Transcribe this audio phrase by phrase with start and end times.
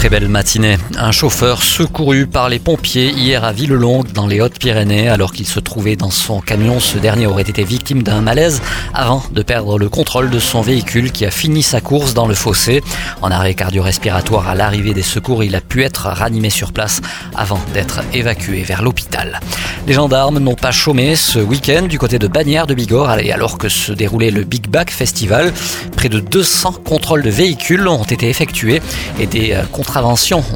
[0.00, 0.78] Très belle matinée.
[0.96, 5.60] Un chauffeur secouru par les pompiers hier à Villelongue dans les Hautes-Pyrénées alors qu'il se
[5.60, 6.80] trouvait dans son camion.
[6.80, 8.62] Ce dernier aurait été victime d'un malaise
[8.94, 12.32] avant de perdre le contrôle de son véhicule qui a fini sa course dans le
[12.32, 12.82] fossé.
[13.20, 17.02] En arrêt cardio-respiratoire à l'arrivée des secours, il a pu être ranimé sur place
[17.36, 19.38] avant d'être évacué vers l'hôpital.
[19.86, 23.68] Les gendarmes n'ont pas chômé ce week-end du côté de Bagnères de Bigorre alors que
[23.68, 25.52] se déroulait le Big Back Festival.
[25.94, 28.80] Près de 200 contrôles de véhicules ont été effectués
[29.18, 29.89] et des contrôles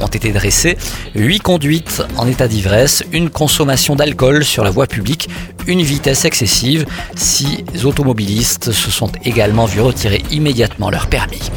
[0.00, 0.76] ont été dressées,
[1.14, 5.28] 8 conduites en état d'ivresse, une consommation d'alcool sur la voie publique,
[5.66, 6.86] une vitesse excessive.
[7.16, 11.50] Six automobilistes se sont également vus retirer immédiatement leur permis.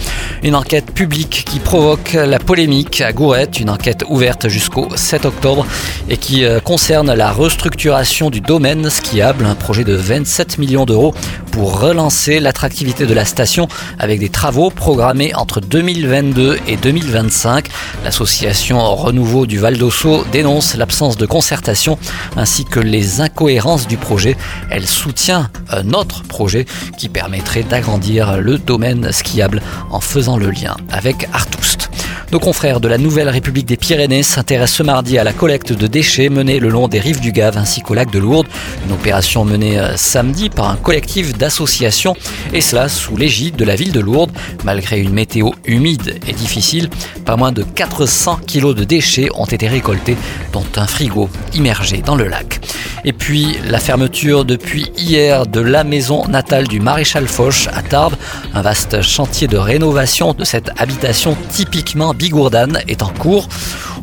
[0.43, 5.65] Une enquête publique qui provoque la polémique à Gourette, une enquête ouverte jusqu'au 7 octobre
[6.09, 11.15] et qui euh, concerne la restructuration du domaine skiable, un projet de 27 millions d'euros
[11.51, 17.67] pour relancer l'attractivité de la station avec des travaux programmés entre 2022 et 2025.
[18.03, 21.97] L'association Renouveau du Val d'Ossau dénonce l'absence de concertation
[22.35, 24.37] ainsi que les incohérences du projet.
[24.69, 26.65] Elle soutient un autre projet
[26.97, 31.89] qui permettrait d'agrandir le domaine skiable en faisant le lien avec Artoust.
[32.33, 35.87] Nos confrères de la Nouvelle République des Pyrénées s'intéressent ce mardi à la collecte de
[35.87, 38.47] déchets menée le long des rives du Gave ainsi qu'au lac de Lourdes.
[38.85, 42.17] Une opération menée euh, samedi par un collectif d'associations
[42.51, 44.33] et cela sous l'égide de la ville de Lourdes.
[44.65, 46.89] Malgré une météo humide et difficile,
[47.23, 50.17] pas moins de 400 kilos de déchets ont été récoltés,
[50.51, 52.59] dont un frigo immergé dans le lac.
[53.05, 58.15] Et puis la fermeture depuis hier de la maison natale du maréchal Foch à Tarbes.
[58.53, 63.47] Un vaste chantier de rénovation de cette habitation typiquement bigourdane est en cours.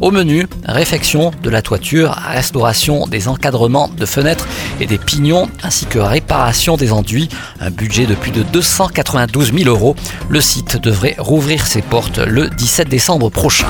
[0.01, 4.49] Au menu, réfection de la toiture, restauration des encadrements de fenêtres
[4.81, 7.29] et des pignons, ainsi que réparation des enduits.
[7.61, 9.95] Un budget de plus de 292 000 euros.
[10.29, 13.69] Le site devrait rouvrir ses portes le 17 décembre prochain.